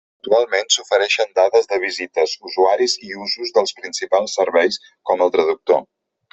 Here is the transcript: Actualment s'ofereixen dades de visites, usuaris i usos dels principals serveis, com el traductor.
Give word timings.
Actualment 0.21 0.69
s'ofereixen 0.75 1.29
dades 1.39 1.69
de 1.73 1.79
visites, 1.83 2.33
usuaris 2.49 2.97
i 3.09 3.13
usos 3.27 3.55
dels 3.59 3.77
principals 3.83 4.37
serveis, 4.41 4.83
com 5.11 5.27
el 5.29 5.37
traductor. 5.39 5.89